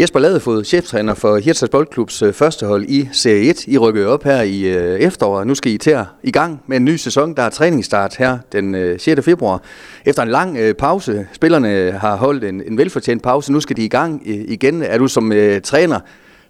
[0.00, 3.66] Jesper Ladefod, cheftræner for Hirtshals Boldklubs øh, førstehold i Serie 1.
[3.66, 5.46] I rykker op her i øh, efteråret.
[5.46, 7.34] Nu skal I til i gang med en ny sæson.
[7.36, 9.24] Der er træningsstart her den øh, 6.
[9.24, 9.62] Februar.
[10.04, 11.28] Efter en lang pause.
[11.32, 13.52] Spillerne har holdt en, en velfortjent pause.
[13.52, 14.82] Nu skal de i gang igen.
[14.82, 15.32] Er du som
[15.64, 16.00] træner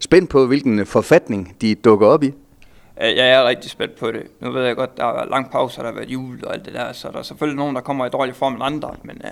[0.01, 2.33] spændt på, hvilken forfatning de dukker op i?
[3.01, 4.23] Jeg er rigtig spændt på det.
[4.41, 6.75] Nu ved jeg godt, der er lang pause, der har været jul og alt det
[6.75, 9.23] der, så der er selvfølgelig nogen, der kommer i dårlig form end andre, men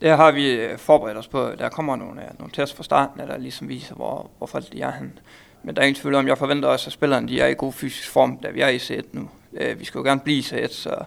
[0.00, 1.50] det har vi øh, forberedt os på.
[1.58, 4.80] Der kommer nogle, uh, nogle tests fra starten, der ligesom viser, hvor, hvor folk de
[4.80, 5.18] er hen.
[5.62, 7.72] Men der er ingen tvivl om, jeg forventer også, at spillerne de er i god
[7.72, 9.28] fysisk form, da vi er i C1 nu.
[9.52, 11.04] Uh, vi skal jo gerne blive i C1, så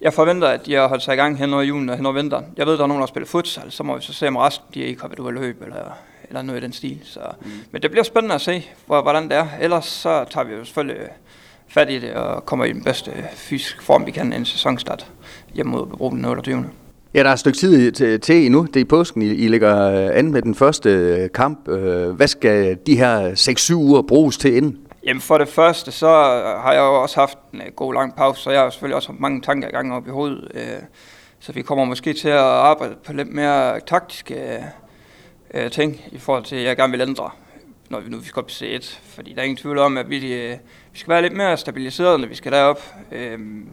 [0.00, 2.14] jeg forventer, at de har holdt sig i gang hen over julen og hen over
[2.14, 2.46] vinteren.
[2.56, 4.66] Jeg ved, der er nogen, der spiller futsal, så må vi så se, om resten
[4.74, 7.00] de ikke har været ude at løbe, eller, eller noget i den stil.
[7.04, 7.20] Så.
[7.40, 7.50] Mm.
[7.70, 9.46] Men det bliver spændende at se, hvordan det er.
[9.60, 11.08] Ellers så tager vi jo selvfølgelig
[11.68, 15.12] fat i det og kommer i den bedste fysisk form, vi kan en sæsonstart
[15.54, 16.70] hjemme mod Bebro den 28.
[17.14, 18.62] Ja, der er et stykke tid til, til endnu.
[18.62, 21.68] Det er i påsken, I, I ligger øh, an med den første øh, kamp.
[21.68, 23.30] Øh, hvad skal de her
[23.70, 24.78] 6-7 uger bruges til inden?
[25.04, 26.06] Jamen for det første, så
[26.62, 29.20] har jeg jo også haft en god lang pause, så jeg har selvfølgelig også haft
[29.20, 30.48] mange tanker i gang op i hovedet.
[31.40, 34.64] Så vi kommer måske til at arbejde på lidt mere taktiske
[35.70, 37.30] ting i forhold til, at jeg gerne vil ændre,
[37.90, 38.98] når vi nu skal op til C1.
[39.14, 40.18] Fordi der er ingen tvivl om, at vi,
[40.92, 42.80] vi skal være lidt mere stabiliseret, når vi skal derop
[43.12, 43.68] øhm,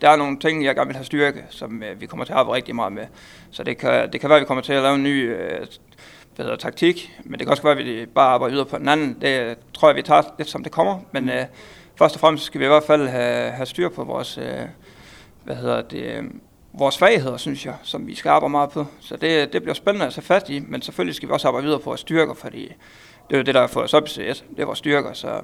[0.00, 2.38] der er nogle ting, jeg gerne vil have styrke, som øh, vi kommer til at
[2.38, 3.06] arbejde rigtig meget med.
[3.50, 5.66] Så det kan, det kan være, at vi kommer til at lave en ny øh,
[6.36, 8.88] hvad hedder, taktik, men det kan også være, at vi bare arbejder videre på den
[8.88, 9.16] anden.
[9.20, 11.44] Det tror jeg, vi tager lidt som det kommer, men øh,
[11.96, 14.60] først og fremmest skal vi i hvert fald have, have styr på vores, øh,
[15.44, 16.24] hvad hedder det, øh,
[16.72, 18.86] vores svagheder, synes jeg, som vi skal arbejde meget på.
[19.00, 21.64] Så det, det bliver spændende at tage fat i, men selvfølgelig skal vi også arbejde
[21.64, 22.72] videre på vores styrker, fordi
[23.28, 24.42] det er jo det, der har fået os op i C1.
[24.50, 25.40] Det er vores styrker, så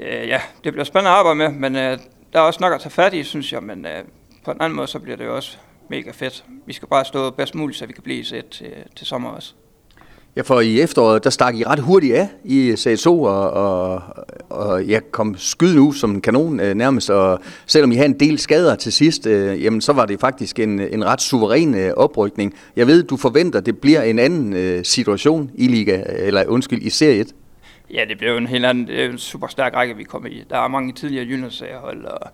[0.00, 1.98] øh, ja, det bliver spændende at arbejde med, men øh,
[2.36, 4.04] der er også nok at tage fat i, synes jeg, men øh,
[4.44, 5.56] på en anden måde, så bliver det jo også
[5.90, 6.44] mega fedt.
[6.66, 9.30] Vi skal bare stå bedst muligt, så vi kan blive set til, øh, til sommer
[9.30, 9.52] også.
[10.36, 14.02] Ja, for i efteråret, der stak I ret hurtigt af i CS2, og, og,
[14.50, 18.20] og jeg kom skyd nu som en kanon øh, nærmest, og selvom I havde en
[18.20, 21.92] del skader til sidst, øh, jamen så var det faktisk en, en ret suveræn øh,
[21.96, 22.54] oprykning.
[22.76, 26.90] Jeg ved, du forventer, det bliver en anden øh, situation i Liga, eller undskyld, i
[26.90, 27.34] Serie 1.
[27.90, 30.44] Ja, det blev en helt anden, det er en super stærk række, vi kommer i.
[30.50, 32.30] Der er mange tidligere juniorsagerhold, og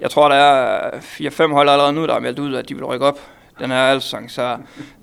[0.00, 2.84] jeg tror, der er 4-5 hold allerede nu, der er meldt ud, at de vil
[2.84, 3.18] rykke op
[3.58, 4.42] den her alsang, så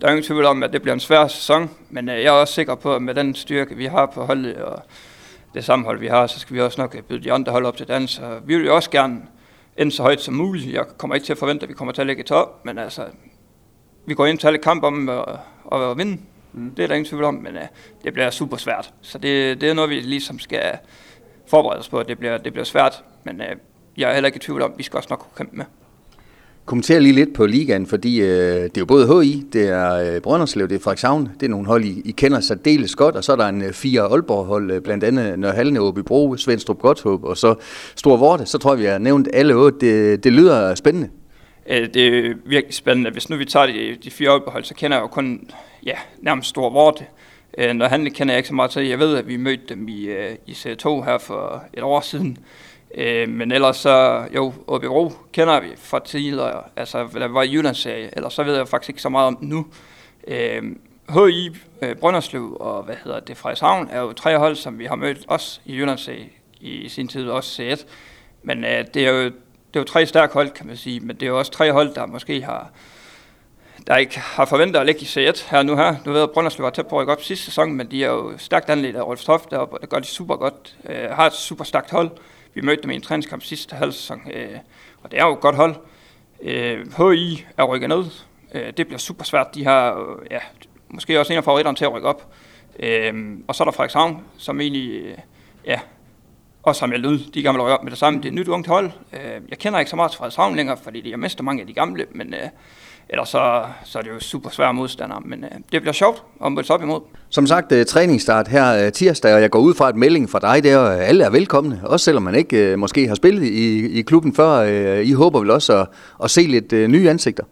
[0.02, 2.32] der er ingen tvivl om, at det bliver en svær sæson, men øh, jeg er
[2.32, 4.82] også sikker på, at med den styrke, vi har på holdet, og
[5.54, 7.78] det sammenhold, vi har, så skal vi også nok øh, byde de andre hold op
[7.78, 9.22] til dans, og vi vil jo også gerne
[9.78, 10.74] ende så højt som muligt.
[10.74, 12.78] Jeg kommer ikke til at forvente, at vi kommer til at ligge i top, men
[12.78, 13.06] altså,
[14.06, 15.26] vi går ind til alle kamp om at,
[15.72, 16.22] at vinde,
[16.54, 16.70] Mm.
[16.70, 17.62] Det er der ingen tvivl om, men uh,
[18.04, 18.94] det bliver super svært.
[19.02, 20.78] Så det, det er noget, vi ligesom skal
[21.48, 23.04] forberede os på, at det bliver, det bliver svært.
[23.24, 23.48] Men uh,
[23.98, 25.66] jeg er heller ikke i tvivl om, at vi skal også nok kunne kæmpe med.
[26.70, 30.22] Kommentere lige lidt på ligaen, fordi øh, det er jo både HI, det er øh,
[30.22, 33.32] Brønderslev, det er Frederikshavn, det er nogle hold, I, I kender særdeles godt, og så
[33.32, 37.56] er der en øh, fire Aalborg-hold, øh, blandt andet Nørhalne, Åbybro, Svendstrup Godthåb, og så
[37.96, 39.80] Stor Vorte, så tror jeg, vi har nævnt alle otte.
[39.80, 41.10] Det, det lyder spændende.
[41.70, 43.12] Øh, det er virkelig spændende.
[43.12, 45.50] Hvis nu vi tager de, de fire Aalborg-hold, så kender jeg jo kun
[45.86, 47.06] ja, nærmest stor vorte.
[47.58, 48.88] Øh, når han kender jeg ikke så meget til.
[48.88, 52.38] Jeg ved, at vi mødte dem i, øh, i C2 her for et år siden.
[52.96, 58.10] Øh, men ellers så, jo, Åbero kender vi fra tidligere, altså der var i Jyllandsserie,
[58.14, 59.66] ellers så ved jeg faktisk ikke så meget om nu.
[60.28, 60.64] Øh,
[61.10, 61.50] HI,
[61.82, 65.26] øh, Brønderslev og hvad hedder det, Frederikshavn er jo tre hold, som vi har mødt
[65.28, 66.30] også i Jyllandsserie
[66.62, 67.86] i sin tid, også C1.
[68.44, 69.32] Men øh, det er jo
[69.74, 71.72] det er jo tre stærke hold, kan man sige, men det er jo også tre
[71.72, 72.72] hold, der måske har
[73.88, 75.96] der ikke har forventet at ligge i C1 her nu her.
[76.06, 78.04] Nu ved jeg, at Brønderslev var tæt på at rykke op sidste sæson, men de
[78.04, 80.76] er jo stærkt anledt af Rolf Toft deroppe, og det gør de super godt.
[80.90, 82.12] Øh, har et super stærkt hold.
[82.54, 84.58] Vi mødte dem i en træningskamp sidste halv sæson, øh,
[85.04, 85.76] og det er jo et godt hold.
[86.42, 88.06] Øh, HI er rykket ned.
[88.54, 89.56] Øh, det bliver super svært.
[89.56, 90.40] De har øh, ja,
[90.90, 92.34] måske også en af favoritterne til at rykke op.
[92.80, 95.18] Øh, og så er der Frederikshavn, som egentlig øh,
[95.66, 95.80] ja,
[96.64, 98.20] også som jeg lød, de gamle vil op med det samme.
[98.20, 98.92] Det er et nyt ungt hold.
[99.14, 101.74] Øh, jeg kender ikke så meget til Frederikshavn længere, fordi de mister mange af de
[101.74, 102.50] gamle, men øh,
[103.10, 106.52] Ellers så, så er det jo super svære modstandere, men øh, det bliver sjovt at
[106.52, 107.02] mødes op imod.
[107.30, 110.40] Som sagt, øh, træningsstart her øh, tirsdag, og jeg går ud fra et melding fra
[110.40, 114.00] dig der, øh, alle er velkomne, også selvom man ikke øh, måske har spillet i,
[114.00, 114.52] i klubben før.
[114.52, 115.88] Øh, I håber vel også at,
[116.24, 117.44] at se lidt øh, nye ansigter?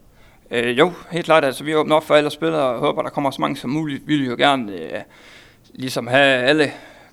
[0.52, 1.46] Øh, jo, helt klart.
[1.46, 4.08] Altså, vi åbner op for alle spillere og håber, der kommer så mange som muligt.
[4.08, 5.02] Vi vil jo gerne øh,
[5.74, 6.72] ligesom have alle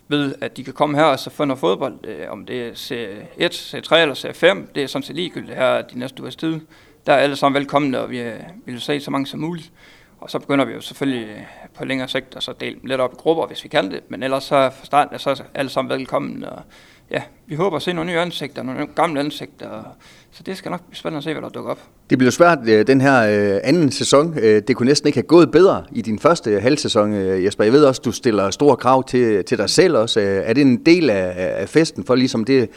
[0.08, 1.94] ved, at de kan komme her og så få noget fodbold.
[2.06, 5.98] Øh, om det er C1, C3 eller C5, det er sådan set ligegyldigt her de
[5.98, 6.60] næste ugers tid
[7.06, 8.34] der er alle sammen velkomne, og øh,
[8.66, 9.72] vi vil se så mange som muligt.
[10.18, 11.40] Og så begynder vi jo selvfølgelig øh,
[11.74, 14.00] på længere sigt at så dele dem lidt op i grupper, hvis vi kan det.
[14.08, 16.44] Men ellers så fra starten er så alle sammen velkommen.
[16.44, 16.62] og
[17.10, 19.96] ja, vi håber at se nogle nye ansigter, nogle gamle ansigter,
[20.30, 21.78] så det skal nok blive spændende at se, hvad der dukker op.
[22.10, 23.20] Det bliver svært øh, den her
[23.64, 24.34] anden sæson.
[24.36, 27.12] Det kunne næsten ikke have gået bedre i din første halvsæson,
[27.44, 27.64] Jesper.
[27.64, 30.20] Jeg ved også, du stiller store krav til, til dig selv også.
[30.20, 32.68] Er det en del af, af festen for ligesom det,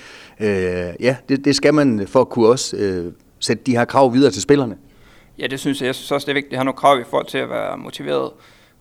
[1.00, 2.76] ja, det, det skal man for at kunne også
[3.40, 4.78] sætte de her krav videre til spillerne?
[5.40, 5.88] Ja, det synes jeg.
[5.88, 7.78] Jeg synes også, det er vigtigt at have nogle krav i forhold til at være
[7.78, 8.32] motiveret.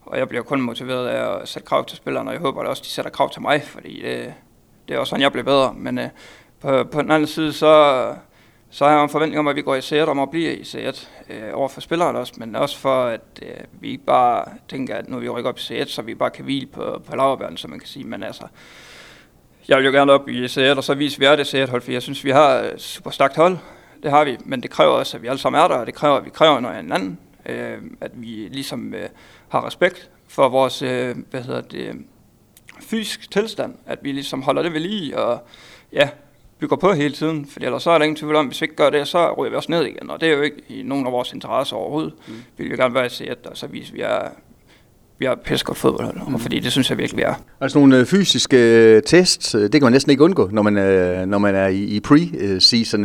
[0.02, 2.66] Og jeg bliver kun motiveret af at sætte krav til spillerne, og jeg håber at
[2.66, 4.34] også, de sætter krav til mig, fordi det,
[4.88, 5.74] det er også sådan, jeg bliver bedre.
[5.74, 6.08] Men øh,
[6.60, 8.14] på, på den anden side, så,
[8.70, 10.62] så har jeg en forventning om, at vi går i C1 om at blive i
[10.62, 14.94] C1 øh, over for spillerne også, men også for, at øh, vi ikke bare tænker,
[14.94, 17.56] at nu vi rykker op i C1, så vi bare kan hvile på, på laverbærden,
[17.56, 18.04] som man kan sige.
[18.04, 18.44] Men altså,
[19.68, 21.82] jeg vil jo gerne op i C1, og så vise, at vi er det C1-hold,
[21.82, 23.58] for jeg synes, vi har et super stærkt hold.
[24.06, 25.94] Det har vi, men det kræver også, at vi alle sammen er der, og det
[25.94, 27.18] kræver, at vi kræver noget af hinanden.
[27.46, 29.08] Øh, at vi ligesom øh,
[29.48, 32.04] har respekt for vores, øh, hvad hedder det,
[32.80, 35.46] fysisk tilstand, at vi ligesom holder det ved lige, og
[35.92, 36.08] ja,
[36.58, 38.64] bygger på hele tiden, for ellers så er der ingen tvivl om, at hvis vi
[38.64, 40.82] ikke gør det, så ryger vi også ned igen, og det er jo ikke i
[40.82, 42.14] nogen af vores interesser overhovedet.
[42.28, 42.34] Mm.
[42.56, 44.32] Vi vil jo gerne være i og så viser vi, at
[45.18, 46.38] vi har godt fodbold, mm.
[46.38, 47.34] fordi det synes jeg virkelig, vi er.
[47.60, 50.72] Altså nogle øh, fysiske øh, tests, øh, det kan man næsten ikke undgå, når man,
[51.28, 53.00] når man er i, i pre-season.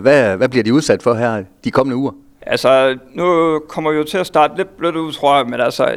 [0.00, 2.12] Hvad, hvad bliver de udsat for her de kommende uger?
[2.46, 5.96] Altså, nu kommer vi jo til at starte lidt blødt ud, tror jeg, men altså,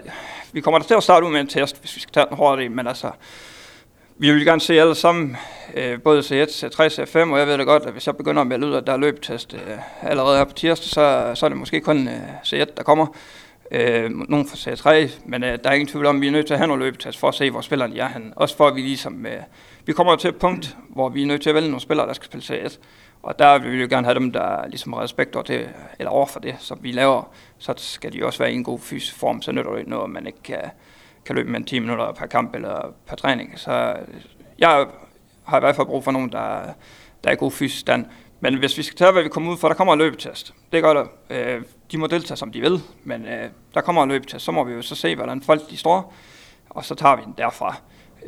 [0.53, 2.71] vi kommer til at starte ud med en test, hvis vi skal tage den hurtigt,
[2.71, 3.11] men altså,
[4.19, 5.37] vi vil gerne se alle sammen,
[5.75, 8.47] øh, både C1, C3, C5, og jeg ved da godt, at hvis jeg begynder at
[8.47, 11.57] melde ud, at der er løbetest øh, allerede her på tirsdag, så, så er det
[11.57, 13.07] måske kun øh, C1, der kommer.
[13.71, 16.47] Øh, nogen fra C3, men øh, der er ingen tvivl om, at vi er nødt
[16.47, 18.33] til at have nogle løbetest for at se, hvor spillerne er han.
[18.35, 19.41] Også for at vi ligesom, øh,
[19.85, 22.13] vi kommer til et punkt, hvor vi er nødt til at vælge nogle spillere, der
[22.13, 22.77] skal spille C1.
[23.23, 25.69] Og der vil vi jo gerne have dem, der ligesom har respekt over, det,
[25.99, 27.33] eller over for det, som vi laver.
[27.57, 30.03] Så skal de også være i en god fysisk form, så nytter det ikke noget,
[30.03, 30.61] at man ikke kan,
[31.25, 33.59] kan løbe med en 10 minutter per kamp eller per træning.
[33.59, 34.21] Så øh,
[34.59, 34.85] jeg
[35.43, 36.59] har i hvert fald brug for nogen, der,
[37.23, 38.05] der er i god fysisk stand.
[38.39, 40.53] Men hvis vi skal tage, hvad vi kommer ud for, der kommer en løbetest.
[40.71, 41.05] Det gør der.
[41.29, 41.61] Øh,
[41.91, 44.45] de må deltage, som de vil, men øh, der kommer en løbetest.
[44.45, 46.13] Så må vi jo så se, hvordan folk de står,
[46.69, 47.75] og så tager vi den derfra.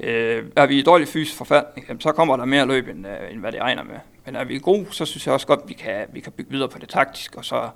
[0.04, 3.40] Øh, er vi i dårlig fysisk forfatning, så kommer der mere løb, end, øh, end
[3.40, 3.96] hvad det regner med.
[4.26, 6.52] Men er vi gode, så synes jeg også godt, at vi kan, vi kan bygge
[6.52, 7.70] videre på det taktiske, og så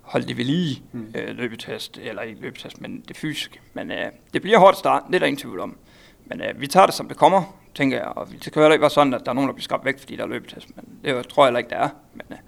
[0.00, 1.12] holde det ved lige mm.
[1.14, 3.60] øh, løbetest, eller ikke løbetest, men det fysiske.
[3.74, 5.76] Men øh, det bliver hårdt start, det er der ingen tvivl om.
[6.26, 8.82] Men øh, vi tager det, som det kommer, tænker jeg, og det kan heller ikke
[8.82, 10.84] være sådan, at der er nogen, der bliver skabt væk, fordi der er løbetest, men
[11.04, 11.88] det tror jeg heller ikke, der er.
[12.14, 12.38] Men øh,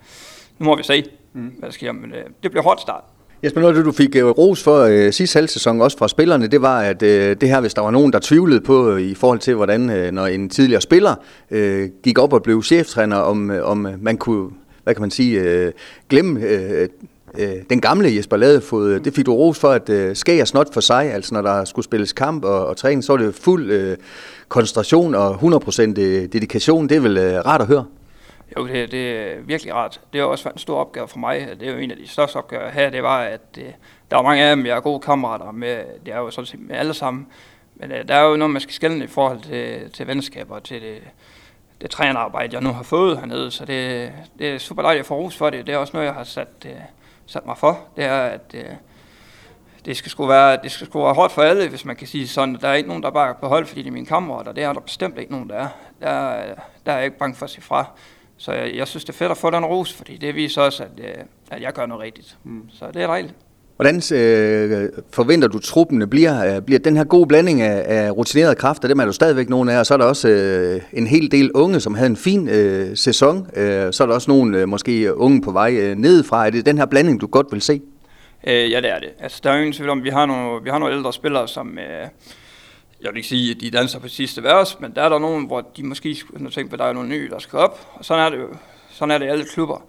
[0.59, 1.53] nu må vi se, mm.
[1.59, 3.05] hvad der sker, men øh, det bliver hårdt start.
[3.45, 6.47] Jesper, noget af det, du fik uh, ros for uh, sidste halvsæson, også fra spillerne,
[6.47, 9.15] det var, at uh, det her, hvis der var nogen, der tvivlede på uh, i
[9.15, 11.15] forhold til, hvordan, uh, når en tidligere spiller
[11.51, 14.51] uh, gik op og blev cheftræner, om, uh, om man kunne,
[14.85, 15.73] hvad kan man sige, uh,
[16.09, 16.87] glemme uh,
[17.41, 19.01] uh, den gamle Jesper Ladefod.
[19.01, 21.85] Det fik du ros for, at skag er snot for sig, altså når der skulle
[21.85, 23.97] spilles kamp og, og træning, så var det fuld uh,
[24.49, 26.89] koncentration og 100% dedikation.
[26.89, 27.85] Det er vel uh, rart at høre?
[28.57, 30.01] Jo, det, det er virkelig rart.
[30.13, 31.49] Det er også en stor opgave for mig.
[31.61, 33.65] Det er jo en af de største opgaver her, det var, at øh,
[34.11, 35.85] der er mange af dem, jeg er gode kammerater med.
[36.07, 37.27] Det er jo sådan set med alle sammen.
[37.75, 40.63] Men øh, der er jo noget, man skal skælne i forhold til, til venskaber og
[40.63, 40.99] til det,
[41.81, 43.51] det trænerarbejde, jeg nu har fået hernede.
[43.51, 45.67] Så det, det er super dejligt at få ros for det.
[45.67, 46.73] Det er også noget, jeg har sat, øh,
[47.27, 47.81] sat mig for.
[47.97, 48.65] Det er, at øh,
[49.85, 52.29] det skal sgu være, det skal sgu være hårdt for alle, hvis man kan sige
[52.29, 52.55] sådan.
[52.55, 54.53] Der er ikke nogen, der bare er på hold, fordi de er mine kammerater.
[54.53, 55.69] Det er der bestemt ikke nogen, der er.
[56.01, 56.57] Der, øh,
[56.87, 57.85] der er jeg ikke bange for at sige fra.
[58.39, 60.83] Så jeg, jeg synes, det er fedt at få den ros, fordi det viser også,
[60.83, 61.15] at, øh,
[61.51, 62.37] at jeg gør noget rigtigt.
[62.45, 62.63] Mm.
[62.73, 63.35] Så det er dejligt.
[63.77, 66.57] Hvordan øh, forventer du, truppene bliver?
[66.57, 69.69] Øh, bliver den her gode blanding af, af rutinerede kræfter, dem er der stadigvæk nogen
[69.69, 72.49] af, og så er der også øh, en hel del unge, som havde en fin
[72.49, 73.47] øh, sæson.
[73.57, 76.47] Øh, så er der også nogle øh, måske unge på vej øh, nedefra.
[76.47, 77.81] Er det den her blanding, du godt vil se?
[78.47, 79.09] Øh, ja, det er det.
[79.21, 81.49] Altså, der er jo ingen tvivl om, vi har nogle, vi har nogle ældre spillere,
[81.49, 81.79] som...
[81.79, 82.09] Øh,
[83.01, 85.47] jeg vil ikke sige, at de danser på sidste vers, men der er der nogen,
[85.47, 87.91] hvor de måske skulle tænke, at der er nogle nye, der skal op.
[87.95, 88.49] Og sådan er det jo.
[88.91, 89.83] Sådan er det i alle klubber.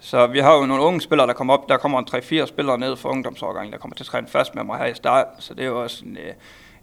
[0.00, 1.68] Så vi har jo nogle unge spillere, der kommer op.
[1.68, 4.64] Der kommer en 3-4 spillere ned fra ungdomsårgangen, der kommer til at træne fast med
[4.64, 5.26] mig her i start.
[5.38, 6.32] Så det er jo også en, øh,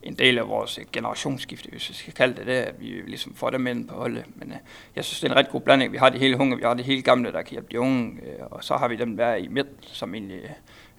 [0.04, 3.36] en del af vores øh, generationsskifte, hvis vi skal kalde det det, at vi ligesom
[3.36, 4.26] får dem ind på holdet.
[4.36, 4.58] Men øh,
[4.96, 5.92] jeg synes, det er en rigtig god blanding.
[5.92, 8.20] Vi har de hele unge, vi har de hele gamle, der kan hjælpe de unge,
[8.24, 10.50] øh, og så har vi dem der i midt, som egentlig øh,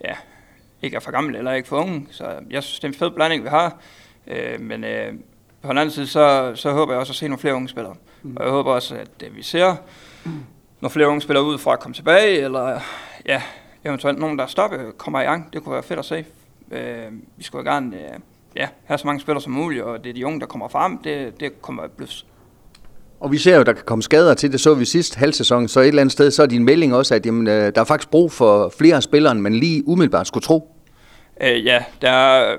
[0.05, 0.15] ja,
[0.83, 2.07] ikke er for gamle eller ikke for unge.
[2.11, 3.79] Så jeg synes, det er en fed blanding, vi har.
[4.27, 5.13] Øh, men øh,
[5.63, 7.95] på den anden side, så, så håber jeg også at se nogle flere unge spillere.
[8.23, 8.37] Mm.
[8.37, 9.77] Og jeg håber også, at øh, vi ser
[10.81, 12.81] nogle flere unge spillere ud fra at komme tilbage, eller
[13.27, 13.43] ja,
[13.85, 15.53] eventuelt nogen, der stopper, kommer i gang.
[15.53, 16.25] Det kunne være fedt at se.
[16.71, 18.19] Øh, vi skulle gerne øh,
[18.57, 20.99] ja, have så mange spillere som muligt, og det er de unge, der kommer frem.
[20.99, 22.27] Det, det kommer et plus.
[23.21, 25.81] Og vi ser jo, der kan komme skader til, det så vi sidste halvsæson, så
[25.81, 28.11] et eller andet sted, så er din melding også, at jamen, øh, der er faktisk
[28.11, 30.77] brug for flere spillere, end man lige umiddelbart skulle tro.
[31.41, 32.57] Øh, ja, der er,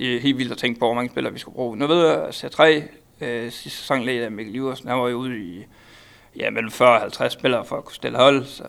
[0.00, 1.76] det er helt vildt at tænke på, hvor mange spillere vi skulle bruge.
[1.76, 2.82] Nu ved jeg, at C3
[3.20, 5.66] Øh, sidste sæson ledte Mikkel Iversen, han var jo ude i
[6.36, 8.64] ja, mellem 40 og 50 spillere for at kunne stille hold, så,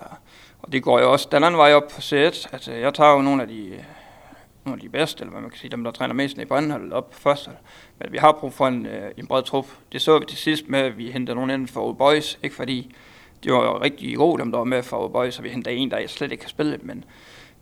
[0.60, 2.16] og det går jo også den anden vej op på C1.
[2.54, 3.84] Altså, øh, jeg tager jo nogle af de,
[4.66, 6.94] nogle af de bedste, eller hvad man kan sige, dem der træner mest i båndholdet
[6.94, 7.58] op på første hold.
[8.00, 9.66] Men vi har brug for en, øh, en bred trup.
[9.92, 12.56] Det så vi til sidst med, at vi hentede nogen inden for Old Boys, ikke
[12.56, 12.96] fordi
[13.44, 15.76] de var jo rigtig gode, dem der var med for Old Boys, så vi hentede
[15.76, 17.04] en, der slet ikke kan spille, men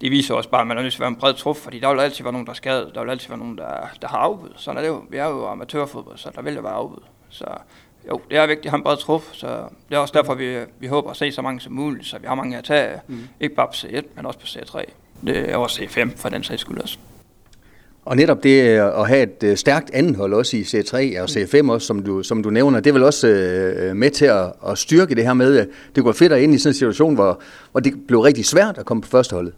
[0.01, 1.79] det viser også bare, at man er nødt til at være en bred trup, fordi
[1.79, 4.07] der vil altid være nogen, der er skadet, der vil altid være nogen, der, der
[4.07, 4.49] har afbud.
[4.55, 5.03] Sådan er det jo.
[5.09, 7.01] Vi er jo amatørfodbold, så der vil jo være afbud.
[7.29, 7.45] Så
[8.07, 9.47] jo, det er vigtigt at have en bred trup, så
[9.89, 12.27] det er også derfor, vi, vi håber at se så mange som muligt, så vi
[12.27, 13.19] har mange at tage, mm.
[13.39, 14.83] ikke bare på C1, men også på C3.
[15.25, 16.97] Det er også C5 for den sags skyld også.
[18.05, 21.87] Og netop det at have et øh, stærkt andenhold også i C3 og C5 også,
[21.87, 25.15] som du, som du nævner, det er vel også øh, med til at, at styrke
[25.15, 27.41] det her med, at det går fedt at ind i sådan en situation, hvor,
[27.71, 29.53] hvor det blev rigtig svært at komme på førsteholdet.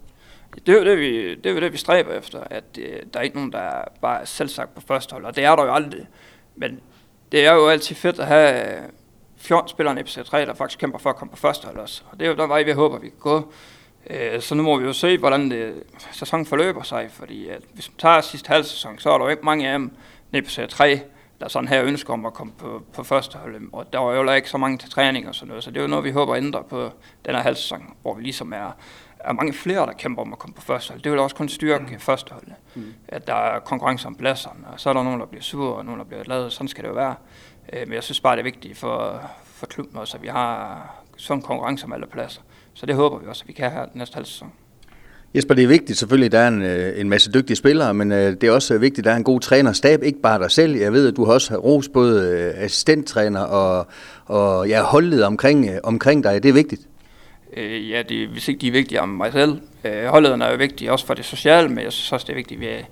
[0.55, 3.23] Det er jo det, vi, det, er det, vi stræber efter, at øh, der er
[3.23, 6.07] ikke nogen, der bare er selvsagt på førstehold, og det er der jo aldrig.
[6.55, 6.79] Men
[7.31, 8.89] det er jo altid fedt at have øh,
[9.37, 12.03] 14 spillere i FC3, der faktisk kæmper for at komme på førstehold også.
[12.11, 13.53] Og det er jo den vej, vi håber, vi kan gå.
[14.09, 17.89] Øh, så nu må vi jo se, hvordan det, sæsonen forløber sig, fordi at hvis
[17.89, 19.91] man tager sidste halv sæson, så er der jo ikke mange af dem
[20.31, 21.01] nede på serie 3,
[21.41, 23.55] der sådan her ønsker om at komme på, på første hold.
[23.55, 25.77] Øhm, og der var jo ikke så mange til træning og sådan noget, så det
[25.77, 26.89] er jo noget, vi håber at ændre på
[27.25, 28.71] den her halv sæson, hvor vi ligesom er,
[29.23, 31.01] er mange flere, der kæmper om at komme på første hold.
[31.01, 31.99] Det vil også kun styrke mm.
[31.99, 32.43] første hold.
[32.75, 32.93] Mm.
[33.07, 35.85] At der er konkurrence om pladserne, og så er der nogen, der bliver sure, og
[35.85, 36.53] nogen, der bliver lavet.
[36.53, 37.15] Sådan skal det jo være.
[37.73, 40.95] Øh, men jeg synes bare, det er vigtigt for, for klubben også, at vi har
[41.17, 42.41] sådan konkurrence om alle pladser.
[42.73, 44.51] Så det håber vi også, at vi kan have næste halv sæson.
[45.35, 48.11] Jesper, det er vigtigt selvfølgelig, at der er en, øh, en masse dygtige spillere, men
[48.11, 50.75] øh, det er også vigtigt, at der er en god trænerstab, ikke bare dig selv.
[50.75, 53.87] Jeg ved, at du har også ros både øh, assistenttræner og,
[54.25, 56.43] og ja, holdet omkring, omkring dig.
[56.43, 56.81] Det er vigtigt.
[57.57, 59.61] Øh, ja, det, hvis ikke de er vigtige om mig selv.
[59.83, 62.37] Øh, holdet er jo vigtigt også for det sociale, men jeg synes også, det er
[62.37, 62.85] vigtigt, at vi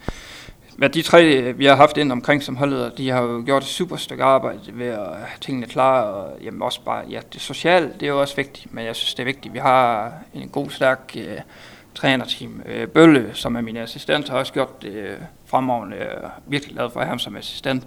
[0.81, 3.63] men de tre, øh, vi har haft ind omkring som holdleder, de har jo gjort
[3.63, 7.41] et super stykke arbejde ved at have tingene klar, og jamen også bare, ja, det
[7.41, 10.49] sociale, det er jo også vigtigt, men jeg synes, det er vigtigt, vi har en
[10.49, 11.37] god, stærk øh,
[11.95, 12.61] trænerteam.
[12.65, 15.97] Øh, Bølle, som er min assistent, har også gjort det øh, fremragende.
[15.97, 16.07] Jeg
[16.47, 17.83] virkelig glad for ham som assistent.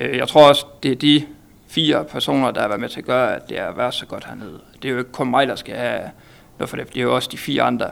[0.00, 1.26] Øh, jeg tror også, det er de
[1.72, 4.24] fire personer, der har været med til at gøre, at det er været så godt
[4.24, 4.60] hernede.
[4.82, 6.10] Det er jo ikke kun mig, der skal have
[6.58, 7.90] noget for det, det er jo også de fire andre,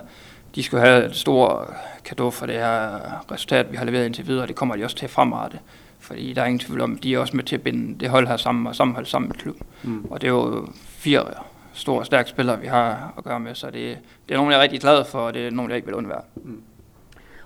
[0.54, 1.68] de skulle have et stort
[2.04, 4.96] kado for det her resultat, vi har leveret indtil videre, og det kommer de også
[4.96, 5.60] til fremadrettet.
[5.98, 8.26] Fordi der er ingen tvivl om, de er også med til at binde det hold
[8.26, 9.66] her sammen og sammenholde sammen med klubben.
[9.82, 10.04] Mm.
[10.10, 11.24] Og det er jo fire
[11.72, 14.58] store og stærke spillere, vi har at gøre med, så det, det er nogen, jeg
[14.58, 16.22] er rigtig glad for, og det er nogen, jeg ikke vil undvære.
[16.36, 16.62] Mm.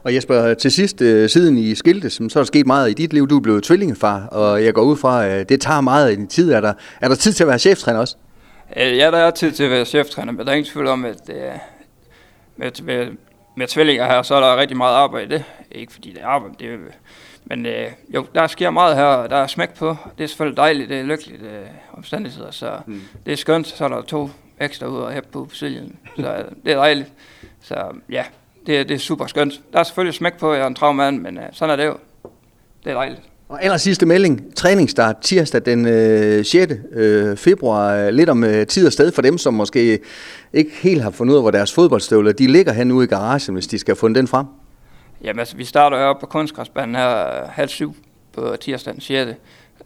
[0.04, 3.12] Og Jesper, til sidst, øh, siden I skilte, så er der sket meget i dit
[3.12, 3.28] liv.
[3.28, 6.26] Du er blevet tvillingefar, og jeg går ud fra, at det tager meget af din
[6.26, 6.52] tid.
[6.52, 8.16] Er der, er der tid til at være cheftræner også?
[8.76, 11.04] Øh, ja, der er tid til at være cheftræner, men der er ingen tvivl om,
[11.04, 11.36] at øh,
[12.56, 13.06] med, med,
[13.56, 15.44] med tvillinger her, så er der rigtig meget arbejde i det.
[15.72, 16.78] Ikke fordi det er arbejde, det er,
[17.44, 19.96] men øh, jo, der sker meget her, og der er smæk på.
[20.18, 23.00] Det er selvfølgelig dejligt, det er lykkeligt øh, omstændigheder, så mm.
[23.26, 23.66] det er skønt.
[23.66, 24.30] Så er der to
[24.60, 27.08] ekstra ud og hæppe på Brasilien, så det er dejligt.
[27.62, 27.74] Så
[28.10, 28.24] ja,
[28.66, 29.60] det, det er super skønt.
[29.72, 31.96] Der er selvfølgelig smæk på, jeg er en travmand, men øh, sådan er det jo.
[32.84, 33.20] Det er dejligt.
[33.48, 36.72] Og aller sidste melding, træningsstart tirsdag den øh, 6.
[36.92, 38.10] Øh, februar.
[38.10, 39.98] Lidt om øh, tid og sted for dem, som måske
[40.52, 43.54] ikke helt har fundet ud af, hvor deres fodboldstøvler de ligger hen ude i garagen,
[43.54, 44.46] hvis de skal finde den frem.
[45.24, 47.94] Jamen altså, vi starter op på kunstgræsbanen her halv syv
[48.32, 49.30] på tirsdag den 6.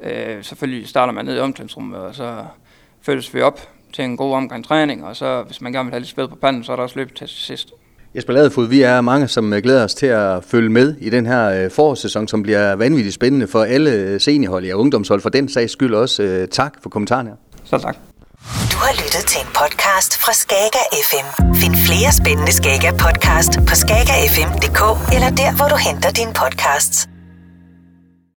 [0.03, 2.45] Øh, selvfølgelig starter man ned i omklædningsrummet, og så
[3.03, 3.61] følges vi op
[3.93, 6.37] til en god omgang træning, og så hvis man gerne vil have lidt spil på
[6.37, 7.73] panden, så er der også løbet til sidst.
[8.15, 11.27] Jesper Ladefod, vi er mange, som øh, glæder os til at følge med i den
[11.27, 15.21] her øh, forårssæson, som bliver vanvittigt spændende for alle seniorhold og ungdomshold.
[15.21, 17.35] For den sags skyld også øh, tak for kommentaren her.
[17.65, 17.97] Så tak.
[18.73, 21.55] Du har lyttet til en podcast fra Skager FM.
[21.55, 24.81] Find flere spændende Skager podcast på skagerfm.dk
[25.15, 27.09] eller der, hvor du henter dine podcasts.